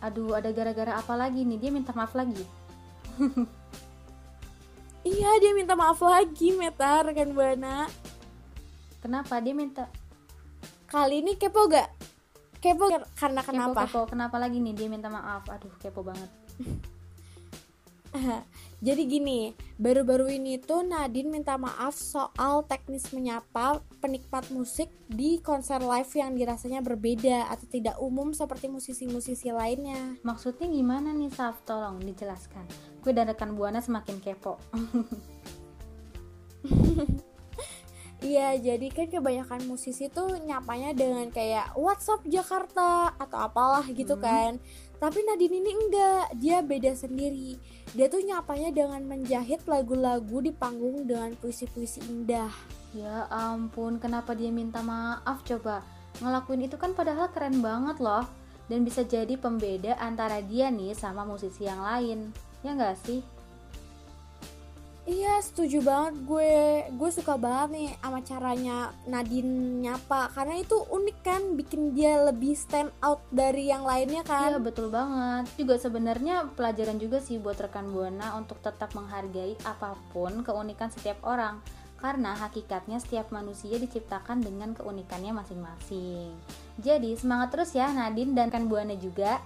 Aduh, 0.00 0.32
ada 0.32 0.48
gara-gara 0.52 0.96
apa 0.96 1.14
lagi 1.16 1.44
nih? 1.44 1.58
Dia 1.60 1.70
minta 1.72 1.92
maaf 1.92 2.12
lagi. 2.16 2.40
Iya, 5.00 5.40
dia 5.40 5.56
minta 5.56 5.72
maaf 5.72 5.96
lagi 6.04 6.52
Meta, 6.52 7.00
rekan 7.00 7.32
Buana. 7.32 7.88
Kenapa 9.00 9.40
dia 9.40 9.56
minta? 9.56 9.88
Kali 10.84 11.24
ini 11.24 11.40
kepo 11.40 11.64
gak? 11.72 11.88
Kepo 12.60 12.92
karena 13.16 13.40
Kepo, 13.40 13.48
kenapa? 13.48 13.88
kepo. 13.88 14.00
Kenapa 14.04 14.36
lagi 14.36 14.60
nih 14.60 14.76
dia 14.76 14.92
minta 14.92 15.08
maaf? 15.08 15.48
Aduh, 15.48 15.72
kepo 15.80 16.04
banget. 16.04 16.28
Jadi 18.80 19.04
gini, 19.04 19.52
baru-baru 19.76 20.40
ini 20.40 20.56
tuh 20.56 20.80
Nadine 20.80 21.28
minta 21.28 21.60
maaf 21.60 21.92
soal 21.92 22.64
teknis 22.64 23.12
menyapa 23.12 23.84
penikmat 24.00 24.48
musik 24.48 24.88
di 25.04 25.36
konser 25.44 25.84
live 25.84 26.08
yang 26.16 26.32
dirasanya 26.32 26.80
berbeda 26.80 27.52
atau 27.52 27.68
tidak 27.68 28.00
umum 28.00 28.32
seperti 28.32 28.72
musisi-musisi 28.72 29.52
lainnya. 29.52 30.16
Maksudnya 30.24 30.64
gimana 30.64 31.12
nih, 31.12 31.28
Saf? 31.28 31.60
Tolong 31.68 32.00
dijelaskan. 32.00 32.64
Gue 33.04 33.12
dan 33.12 33.28
rekan 33.28 33.52
Buana 33.52 33.84
semakin 33.84 34.16
kepo. 34.16 34.56
Iya, 38.20 38.52
jadi 38.60 38.92
kan 38.92 39.08
kebanyakan 39.08 39.64
musisi 39.64 40.12
tuh 40.12 40.36
nyapanya 40.44 40.92
dengan 40.92 41.24
kayak 41.32 41.72
WhatsApp 41.72 42.20
Jakarta 42.28 43.16
atau 43.16 43.38
apalah 43.40 43.80
gitu 43.88 44.12
Hmm. 44.12 44.20
kan. 44.20 44.52
Tapi 45.00 45.24
Nadine 45.24 45.64
ini 45.64 45.72
enggak, 45.72 46.36
dia 46.36 46.60
beda 46.60 46.92
sendiri. 46.92 47.56
Dia 47.90 48.06
tuh 48.06 48.22
nyapanya 48.22 48.70
dengan 48.70 49.02
menjahit 49.02 49.66
lagu-lagu 49.66 50.38
di 50.38 50.54
panggung 50.54 51.10
dengan 51.10 51.34
puisi-puisi 51.34 51.98
indah. 52.06 52.50
Ya 52.94 53.26
ampun, 53.26 53.98
kenapa 53.98 54.30
dia 54.38 54.54
minta 54.54 54.78
maaf 54.78 55.42
coba? 55.42 55.82
Ngelakuin 56.22 56.70
itu 56.70 56.78
kan 56.78 56.94
padahal 56.94 57.34
keren 57.34 57.58
banget 57.58 57.98
loh. 57.98 58.22
Dan 58.70 58.86
bisa 58.86 59.02
jadi 59.02 59.34
pembeda 59.34 59.98
antara 59.98 60.38
dia 60.38 60.70
nih 60.70 60.94
sama 60.94 61.26
musisi 61.26 61.66
yang 61.66 61.82
lain. 61.82 62.30
Ya 62.62 62.78
nggak 62.78 62.94
sih? 63.02 63.26
Iya, 65.10 65.42
setuju 65.42 65.82
banget 65.82 66.22
gue. 66.22 66.86
Gue 66.94 67.10
suka 67.10 67.34
banget 67.34 67.68
nih 67.74 67.88
sama 67.98 68.22
caranya 68.22 68.94
Nadine 69.10 69.82
nyapa 69.82 70.30
karena 70.30 70.62
itu 70.62 70.78
unik 70.86 71.18
kan, 71.26 71.42
bikin 71.58 71.98
dia 71.98 72.22
lebih 72.30 72.54
stand 72.54 72.94
out 73.02 73.18
dari 73.34 73.74
yang 73.74 73.82
lainnya 73.82 74.22
kan. 74.22 74.54
Iya 74.54 74.62
betul 74.62 74.86
banget. 74.86 75.50
Juga 75.58 75.82
sebenarnya 75.82 76.54
pelajaran 76.54 77.02
juga 77.02 77.18
sih 77.18 77.42
buat 77.42 77.58
rekan 77.58 77.90
Buana 77.90 78.38
untuk 78.38 78.62
tetap 78.62 78.94
menghargai 78.94 79.58
apa 79.66 79.98
pun 80.14 80.46
keunikan 80.46 80.94
setiap 80.94 81.18
orang. 81.26 81.58
Karena 81.98 82.38
hakikatnya 82.38 83.02
setiap 83.02 83.34
manusia 83.34 83.82
diciptakan 83.82 84.46
dengan 84.46 84.78
keunikannya 84.78 85.34
masing-masing. 85.34 86.32
Jadi 86.78 87.18
semangat 87.18 87.50
terus 87.50 87.74
ya 87.74 87.90
Nadine 87.90 88.38
dan 88.38 88.54
rekan 88.54 88.70
Buana 88.70 88.94
juga. 88.94 89.42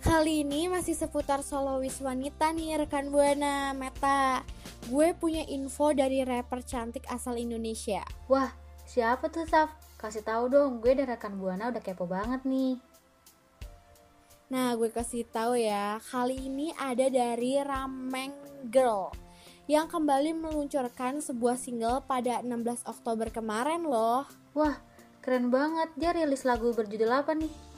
Kali 0.00 0.48
ini 0.48 0.64
masih 0.64 0.96
seputar 0.96 1.44
solois 1.44 2.00
wanita 2.00 2.56
nih 2.56 2.80
rekan 2.80 3.12
Buana 3.12 3.76
Meta. 3.76 4.40
Gue 4.88 5.12
punya 5.12 5.44
info 5.44 5.92
dari 5.92 6.24
rapper 6.24 6.64
cantik 6.64 7.04
asal 7.12 7.36
Indonesia. 7.36 8.00
Wah, 8.24 8.48
siapa 8.88 9.28
tuh 9.28 9.44
Saf? 9.44 9.68
Kasih 10.00 10.24
tahu 10.24 10.48
dong, 10.48 10.80
gue 10.80 10.96
dan 10.96 11.04
rekan 11.04 11.36
Buana 11.36 11.68
udah 11.68 11.84
kepo 11.84 12.08
banget 12.08 12.40
nih. 12.48 12.80
Nah, 14.48 14.72
gue 14.72 14.88
kasih 14.88 15.28
tahu 15.28 15.60
ya. 15.60 16.00
Kali 16.00 16.48
ini 16.48 16.72
ada 16.80 17.12
dari 17.12 17.60
Rameng 17.60 18.32
Girl 18.72 19.12
yang 19.68 19.84
kembali 19.84 20.32
meluncurkan 20.32 21.20
sebuah 21.20 21.60
single 21.60 22.08
pada 22.08 22.40
16 22.40 22.88
Oktober 22.88 23.28
kemarin 23.28 23.84
loh. 23.84 24.24
Wah, 24.56 24.80
keren 25.20 25.52
banget. 25.52 25.92
Dia 26.00 26.16
rilis 26.16 26.48
lagu 26.48 26.72
berjudul 26.72 27.12
apa 27.12 27.36
nih? 27.36 27.69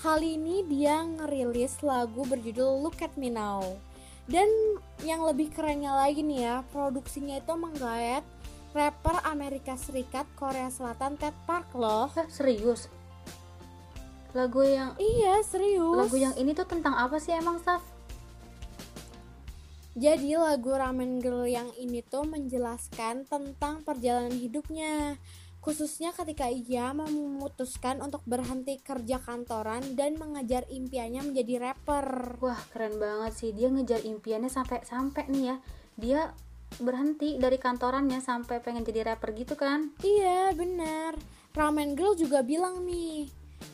Kali 0.00 0.40
ini 0.40 0.64
dia 0.64 1.04
ngerilis 1.04 1.84
lagu 1.84 2.24
berjudul 2.24 2.80
Look 2.80 3.04
at 3.04 3.12
Me 3.20 3.28
Now. 3.28 3.60
Dan 4.24 4.48
yang 5.04 5.20
lebih 5.28 5.52
kerennya 5.52 5.92
lagi 5.92 6.24
nih 6.24 6.40
ya, 6.40 6.56
produksinya 6.72 7.36
itu 7.36 7.52
menggayat 7.52 8.24
rapper 8.72 9.20
Amerika 9.28 9.76
Serikat 9.76 10.24
Korea 10.40 10.72
Selatan 10.72 11.20
Ted 11.20 11.36
Park 11.44 11.68
loh. 11.76 12.08
Hah, 12.16 12.24
serius? 12.32 12.88
Lagu 14.32 14.64
yang 14.64 14.96
Iya, 14.96 15.44
serius. 15.44 16.08
lagu 16.08 16.16
yang 16.16 16.32
ini 16.40 16.56
tuh 16.56 16.64
tentang 16.64 16.96
apa 16.96 17.20
sih 17.20 17.36
emang, 17.36 17.60
Saf? 17.60 17.84
Jadi 20.00 20.32
lagu 20.32 20.72
Ramen 20.72 21.20
Girl 21.20 21.44
yang 21.44 21.68
ini 21.76 22.00
tuh 22.00 22.24
menjelaskan 22.24 23.28
tentang 23.28 23.84
perjalanan 23.84 24.32
hidupnya 24.32 25.20
Khususnya 25.60 26.16
ketika 26.16 26.48
ia 26.48 26.96
memutuskan 26.96 28.00
untuk 28.00 28.24
berhenti 28.24 28.80
kerja 28.80 29.20
kantoran 29.20 29.92
dan 29.92 30.16
mengejar 30.16 30.64
impiannya 30.72 31.20
menjadi 31.20 31.60
rapper 31.60 32.40
Wah, 32.40 32.60
keren 32.72 32.96
banget 32.96 33.32
sih. 33.36 33.50
Dia 33.52 33.68
ngejar 33.68 34.00
impiannya 34.00 34.48
sampai-sampai 34.48 35.28
nih 35.28 35.44
ya. 35.52 35.56
Dia 36.00 36.20
berhenti 36.80 37.36
dari 37.36 37.60
kantorannya 37.60 38.24
sampai 38.24 38.64
pengen 38.64 38.88
jadi 38.88 39.12
rapper 39.12 39.36
gitu 39.36 39.52
kan? 39.58 39.92
Iya 40.00 40.54
bener 40.54 41.18
Ramen 41.50 41.98
Girl 41.98 42.14
juga 42.14 42.46
bilang 42.46 42.86
nih 42.86 43.26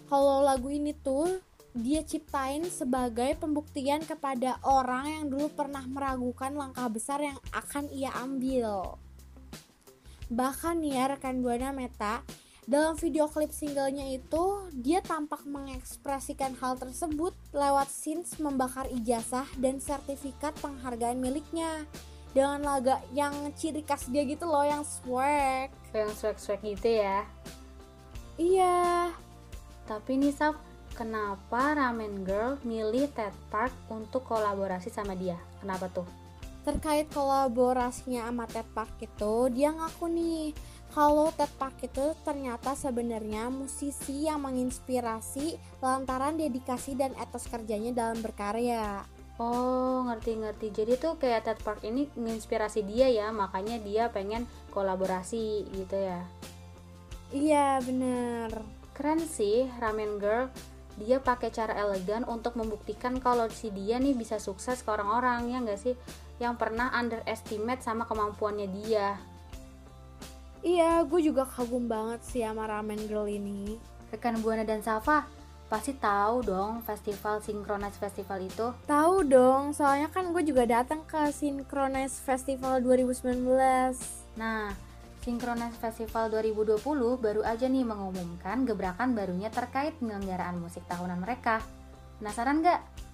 Kalau 0.08 0.40
lagu 0.40 0.72
ini 0.72 0.96
tuh 0.96 1.38
dia 1.76 2.00
ciptain 2.00 2.64
sebagai 2.72 3.36
pembuktian 3.36 4.00
kepada 4.00 4.56
orang 4.64 5.12
yang 5.12 5.24
dulu 5.28 5.52
pernah 5.52 5.84
meragukan 5.84 6.56
langkah 6.56 6.88
besar 6.88 7.20
yang 7.20 7.36
akan 7.52 7.92
ia 7.92 8.08
ambil. 8.16 8.96
Bahkan 10.26 10.82
nih 10.82 10.98
ya 10.98 11.04
rekan 11.14 11.38
Buana 11.38 11.70
Meta, 11.70 12.18
dalam 12.66 12.98
video 12.98 13.30
klip 13.30 13.54
singlenya 13.54 14.10
itu 14.10 14.66
dia 14.74 14.98
tampak 14.98 15.46
mengekspresikan 15.46 16.58
hal 16.58 16.74
tersebut 16.74 17.30
lewat 17.54 17.86
scenes 17.86 18.34
membakar 18.42 18.90
ijazah 18.90 19.46
dan 19.62 19.78
sertifikat 19.78 20.50
penghargaan 20.58 21.22
miliknya 21.22 21.86
dengan 22.34 22.66
laga 22.66 22.98
yang 23.14 23.32
ciri 23.54 23.86
khas 23.86 24.10
dia 24.10 24.26
gitu 24.26 24.50
loh 24.50 24.66
yang 24.66 24.82
swag. 24.82 25.70
Yang 25.94 26.10
swag-swag 26.18 26.60
gitu 26.66 26.90
ya. 26.90 27.22
Iya, 28.36 29.14
Tapi 29.86 30.18
nih, 30.18 30.34
Saf, 30.34 30.58
kenapa 30.98 31.78
Ramen 31.78 32.26
Girl 32.26 32.58
milih 32.66 33.06
Ted 33.14 33.32
Park 33.48 33.70
untuk 33.86 34.26
kolaborasi 34.26 34.90
sama 34.90 35.14
dia? 35.14 35.38
Kenapa 35.62 35.86
tuh? 35.88 36.25
Terkait 36.66 37.06
kolaborasinya 37.14 38.26
sama 38.26 38.50
Ted 38.50 38.66
Park 38.74 38.98
itu 38.98 39.34
dia 39.54 39.70
ngaku 39.70 40.10
nih 40.10 40.50
kalau 40.90 41.30
Ted 41.30 41.52
Park 41.54 41.78
itu 41.86 42.16
ternyata 42.26 42.74
sebenarnya 42.74 43.46
musisi 43.52 44.26
yang 44.26 44.42
menginspirasi 44.42 45.78
lantaran 45.78 46.34
dedikasi 46.34 46.98
dan 46.98 47.14
etos 47.20 47.46
kerjanya 47.46 47.92
dalam 47.94 48.18
berkarya. 48.24 49.04
Oh, 49.36 50.08
ngerti-ngerti. 50.08 50.72
Jadi 50.72 50.96
tuh 50.96 51.20
kayak 51.20 51.44
Ted 51.44 51.60
Park 51.60 51.84
ini 51.84 52.08
menginspirasi 52.16 52.80
dia 52.88 53.12
ya, 53.12 53.28
makanya 53.28 53.76
dia 53.76 54.08
pengen 54.08 54.48
kolaborasi 54.72 55.68
gitu 55.76 55.96
ya. 56.00 56.24
Iya 57.28 57.84
bener. 57.84 58.48
Keren 58.96 59.20
sih 59.20 59.68
Ramen 59.76 60.16
Girl. 60.16 60.48
Dia 60.96 61.20
pakai 61.20 61.52
cara 61.52 61.76
elegan 61.76 62.24
untuk 62.24 62.56
membuktikan 62.56 63.20
kalau 63.20 63.52
si 63.52 63.68
dia 63.68 64.00
nih 64.00 64.16
bisa 64.16 64.40
sukses 64.40 64.80
ke 64.80 64.88
orang-orang 64.88 65.52
ya 65.52 65.60
nggak 65.60 65.80
sih? 65.84 65.92
Yang 66.36 66.54
pernah 66.60 66.92
underestimate 66.92 67.80
sama 67.80 68.04
kemampuannya 68.04 68.68
dia. 68.82 69.16
Iya, 70.66 71.06
gue 71.06 71.20
juga 71.22 71.46
kagum 71.46 71.86
banget 71.86 72.20
sih 72.26 72.42
sama 72.42 72.66
Ramen 72.66 73.06
Girl 73.06 73.30
ini. 73.30 73.78
Rekan 74.10 74.42
Buana 74.42 74.66
dan 74.66 74.82
Safa, 74.82 75.22
pasti 75.66 75.94
tahu 75.94 76.46
dong 76.46 76.82
festival 76.86 77.42
Synchronize 77.42 77.98
Festival 77.98 78.38
itu. 78.42 78.74
Tahu 78.86 79.26
dong, 79.26 79.74
soalnya 79.74 80.10
kan 80.10 80.30
gue 80.30 80.42
juga 80.42 80.66
datang 80.66 81.02
ke 81.06 81.30
Synchronize 81.34 82.18
Festival 82.22 82.82
2019. 82.82 83.46
Nah, 84.38 84.74
Synchronize 85.26 85.74
Festival 85.82 86.30
2020 86.30 86.82
baru 87.18 87.42
aja 87.42 87.66
nih 87.66 87.82
mengumumkan 87.82 88.62
gebrakan 88.62 89.10
barunya 89.14 89.50
terkait 89.50 89.98
penyelenggaraan 89.98 90.62
musik 90.62 90.86
tahunan 90.86 91.18
mereka. 91.18 91.58
Penasaran 92.22 92.62
nggak? 92.62 93.05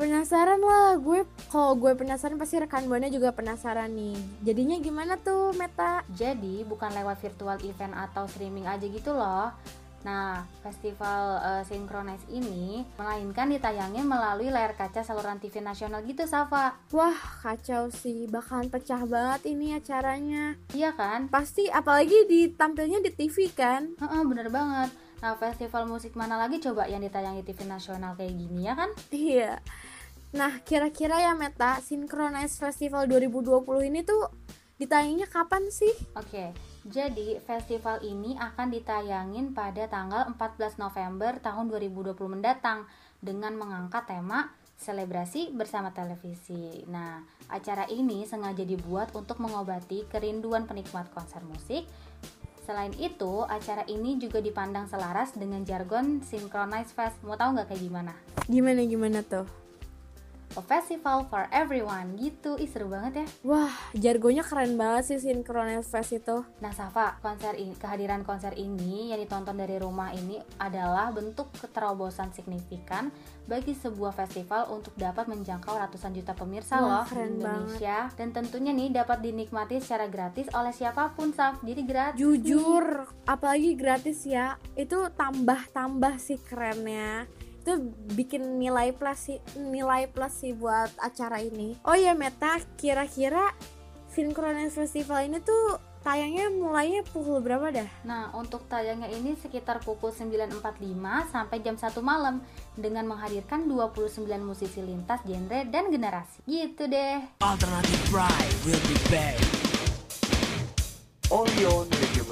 Penasaran 0.00 0.64
lah, 0.64 0.96
gue 0.96 1.28
kalau 1.52 1.76
gue 1.76 1.92
penasaran 1.92 2.40
pasti 2.40 2.56
rekan 2.56 2.88
buana 2.88 3.12
juga 3.12 3.36
penasaran 3.36 3.92
nih. 3.92 4.16
Jadinya 4.40 4.80
gimana 4.80 5.20
tuh 5.20 5.52
Meta? 5.52 6.00
Jadi 6.16 6.64
bukan 6.64 6.88
lewat 6.88 7.20
virtual 7.20 7.60
event 7.60 7.92
atau 7.92 8.24
streaming 8.24 8.64
aja 8.64 8.80
gitu 8.80 9.12
loh. 9.12 9.52
Nah, 10.00 10.48
festival 10.64 11.44
uh, 11.44 11.60
Synchronize 11.68 12.24
ini 12.32 12.80
melainkan 12.96 13.52
ditayangin 13.52 14.08
melalui 14.08 14.48
layar 14.48 14.72
kaca 14.72 15.04
saluran 15.04 15.36
TV 15.36 15.60
nasional 15.60 16.00
gitu, 16.08 16.24
Safa. 16.24 16.80
Wah, 16.96 17.20
kacau 17.44 17.92
sih, 17.92 18.24
bakalan 18.24 18.72
pecah 18.72 19.04
banget 19.04 19.52
ini 19.52 19.76
acaranya. 19.76 20.56
Iya 20.72 20.96
kan? 20.96 21.28
Pasti 21.28 21.68
apalagi 21.68 22.24
ditampilnya 22.24 23.04
di 23.04 23.12
TV 23.12 23.52
kan? 23.52 23.92
Heeh, 24.00 24.22
bener 24.24 24.48
banget. 24.48 25.09
Nah, 25.20 25.36
festival 25.36 25.84
musik 25.84 26.16
mana 26.16 26.40
lagi 26.40 26.64
coba 26.64 26.88
yang 26.88 27.04
ditayangi 27.04 27.44
TV 27.44 27.68
nasional 27.68 28.16
kayak 28.16 28.32
gini 28.32 28.64
ya 28.64 28.72
kan? 28.72 28.90
Iya. 29.12 29.60
Nah, 30.32 30.64
kira-kira 30.64 31.20
ya 31.20 31.36
Meta, 31.36 31.76
Synchronize 31.84 32.56
Festival 32.56 33.04
2020 33.04 33.60
ini 33.92 34.00
tuh 34.00 34.32
ditayanginya 34.80 35.28
kapan 35.28 35.68
sih? 35.68 35.92
Oke, 36.16 36.56
jadi 36.88 37.36
festival 37.44 38.00
ini 38.00 38.32
akan 38.40 38.72
ditayangin 38.72 39.52
pada 39.52 39.84
tanggal 39.92 40.24
14 40.32 40.80
November 40.80 41.36
tahun 41.36 41.68
2020 41.68 42.16
mendatang 42.32 42.88
dengan 43.20 43.52
mengangkat 43.60 44.08
tema 44.08 44.48
selebrasi 44.80 45.52
bersama 45.52 45.92
televisi. 45.92 46.88
Nah, 46.88 47.20
acara 47.52 47.84
ini 47.92 48.24
sengaja 48.24 48.64
dibuat 48.64 49.12
untuk 49.12 49.36
mengobati 49.36 50.08
kerinduan 50.08 50.64
penikmat 50.64 51.12
konser 51.12 51.44
musik. 51.44 51.84
Selain 52.70 52.94
itu, 53.02 53.42
acara 53.50 53.82
ini 53.90 54.14
juga 54.14 54.38
dipandang 54.38 54.86
selaras 54.86 55.34
dengan 55.34 55.66
jargon 55.66 56.22
Synchronize 56.22 56.94
Fest. 56.94 57.18
Mau 57.26 57.34
tahu 57.34 57.58
nggak 57.58 57.66
kayak 57.66 57.82
gimana? 57.82 58.14
Gimana 58.46 58.86
gimana 58.86 59.26
tuh? 59.26 59.42
A 60.58 60.62
festival 60.66 61.30
for 61.30 61.46
everyone 61.54 62.18
gitu. 62.18 62.58
Ih 62.58 62.66
seru 62.66 62.90
banget 62.90 63.22
ya. 63.22 63.26
Wah, 63.46 63.70
jargonnya 63.94 64.42
keren 64.42 64.74
banget 64.74 65.14
sih 65.14 65.18
Synchronize 65.22 65.86
Fest 65.86 66.10
itu. 66.10 66.42
Nah, 66.58 66.74
Safa, 66.74 67.22
konser 67.22 67.54
ini, 67.54 67.70
kehadiran 67.78 68.26
konser 68.26 68.58
ini 68.58 69.14
yang 69.14 69.22
ditonton 69.22 69.54
dari 69.54 69.78
rumah 69.78 70.10
ini 70.10 70.42
adalah 70.58 71.14
bentuk 71.14 71.54
keterobosan 71.54 72.34
signifikan 72.34 73.14
bagi 73.46 73.78
sebuah 73.78 74.10
festival 74.10 74.74
untuk 74.74 74.90
dapat 74.98 75.30
menjangkau 75.30 75.70
ratusan 75.70 76.18
juta 76.18 76.34
pemirsa 76.34 76.82
Wah, 76.82 76.82
loh 76.82 77.04
keren 77.06 77.38
di 77.38 77.46
Indonesia 77.46 78.10
dan 78.18 78.28
tentunya 78.34 78.74
nih 78.74 78.90
dapat 78.90 79.22
dinikmati 79.22 79.78
secara 79.78 80.10
gratis 80.10 80.50
oleh 80.50 80.74
siapa 80.74 81.14
pun, 81.14 81.30
Saf. 81.30 81.62
Jadi 81.62 81.82
gratis. 81.86 82.18
Jujur, 82.18 83.06
apalagi 83.22 83.78
gratis 83.78 84.26
ya. 84.26 84.58
Itu 84.74 85.14
tambah-tambah 85.14 86.18
sih 86.18 86.42
kerennya 86.42 87.30
itu 87.60 87.92
bikin 88.16 88.56
nilai 88.56 88.96
plus 88.96 89.28
sih 89.28 89.38
nilai 89.60 90.08
plus 90.08 90.40
sih 90.40 90.56
buat 90.56 90.88
acara 90.96 91.44
ini 91.44 91.76
oh 91.84 91.92
ya 91.92 92.16
Meta 92.16 92.56
kira-kira 92.80 93.52
Synchronize 94.10 94.74
Festival 94.74 95.28
ini 95.28 95.38
tuh 95.38 95.78
tayangnya 96.00 96.48
mulainya 96.50 97.04
pukul 97.06 97.38
berapa 97.44 97.70
dah? 97.70 97.88
Nah, 98.02 98.34
untuk 98.34 98.66
tayangnya 98.66 99.06
ini 99.06 99.36
sekitar 99.36 99.84
pukul 99.84 100.10
9.45 100.10 100.58
sampai 101.30 101.56
jam 101.62 101.76
1 101.78 101.94
malam 102.02 102.42
dengan 102.74 103.06
menghadirkan 103.06 103.68
29 103.68 104.26
musisi 104.42 104.80
lintas 104.82 105.22
genre 105.22 105.62
dan 105.68 105.92
generasi. 105.92 106.42
Gitu 106.48 106.90
deh. 106.90 107.22
Alternative 107.44 108.02
Pride 108.10 108.56
will 108.66 108.82
be 108.88 108.96
back. 109.12 109.38
Only 111.30 111.62
on 111.70 111.86
Radio 111.86 112.26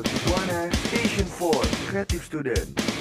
Station 0.91 1.27
4 1.39 1.87
Creative 1.87 2.25
Student. 2.25 2.98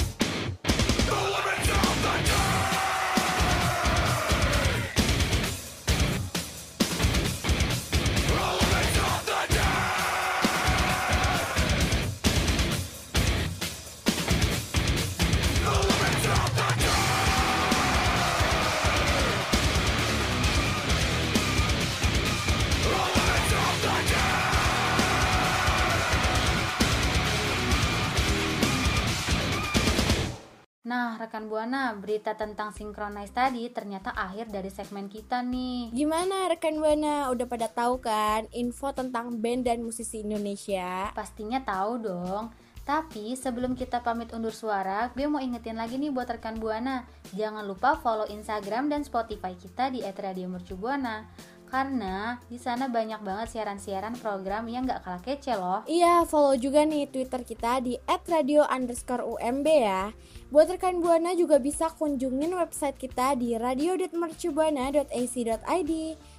Buana, 31.57 31.89
berita 31.97 32.37
tentang 32.37 32.69
Synchronize 32.69 33.33
tadi 33.33 33.65
ternyata 33.73 34.13
akhir 34.13 34.53
dari 34.53 34.69
segmen 34.69 35.09
kita 35.09 35.41
nih. 35.41 35.89
Gimana 35.89 36.53
rekan 36.53 36.77
Buana? 36.77 37.33
Udah 37.33 37.49
pada 37.49 37.65
tahu 37.65 37.97
kan 37.97 38.45
info 38.53 38.93
tentang 38.93 39.41
band 39.41 39.65
dan 39.65 39.81
musisi 39.81 40.21
Indonesia? 40.21 41.09
Pastinya 41.17 41.57
tahu 41.65 41.97
dong. 41.97 42.53
Tapi 42.85 43.33
sebelum 43.33 43.73
kita 43.73 44.05
pamit 44.05 44.37
undur 44.37 44.53
suara, 44.53 45.09
gue 45.17 45.25
mau 45.25 45.41
ingetin 45.41 45.81
lagi 45.81 45.97
nih 45.97 46.13
buat 46.13 46.29
rekan 46.29 46.61
Buana. 46.61 47.09
Jangan 47.33 47.65
lupa 47.65 47.97
follow 48.05 48.29
Instagram 48.29 48.93
dan 48.93 49.01
Spotify 49.01 49.57
kita 49.57 49.89
di 49.89 50.05
@radiomercubuana. 50.05 51.25
Karena 51.67 52.39
di 52.47 52.55
sana 52.55 52.87
banyak 52.87 53.19
banget 53.21 53.53
siaran-siaran 53.53 54.15
program 54.17 54.65
yang 54.71 54.87
gak 54.87 55.03
kalah 55.03 55.19
kece 55.19 55.59
loh. 55.59 55.83
Iya, 55.83 56.23
follow 56.23 56.55
juga 56.55 56.87
nih 56.87 57.11
Twitter 57.11 57.43
kita 57.43 57.83
di 57.83 57.99
@radio 58.07 58.63
underscore 58.67 59.23
UMB 59.27 59.67
ya. 59.67 60.15
Buat 60.47 60.79
rekan 60.79 61.03
Buana 61.03 61.35
juga 61.35 61.59
bisa 61.59 61.91
kunjungin 61.91 62.55
website 62.55 62.95
kita 62.95 63.35
di 63.35 63.59
radio.mercubuana.ac.id 63.59 65.91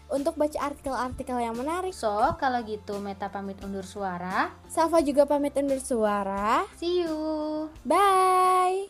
untuk 0.09 0.41
baca 0.41 0.59
artikel-artikel 0.65 1.37
yang 1.37 1.53
menarik. 1.53 1.93
So, 1.93 2.09
kalau 2.41 2.65
gitu 2.65 2.97
Meta 3.05 3.29
pamit 3.29 3.61
undur 3.61 3.85
suara. 3.85 4.57
Safa 4.65 5.05
juga 5.05 5.29
pamit 5.29 5.53
undur 5.61 5.85
suara. 5.85 6.65
See 6.81 7.05
you. 7.05 7.69
Bye. 7.85 8.89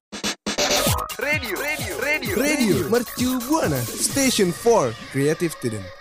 Radio, 1.18 1.59
radio, 1.59 1.98
radio, 1.98 2.38
Radio 2.38 2.87
Mercu 2.87 3.42
Buana 3.51 3.83
Station 3.83 4.55
for 4.55 4.94
Creative 5.11 5.51
Student. 5.51 5.97